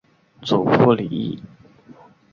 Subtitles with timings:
[0.41, 1.39] 祖父李毅。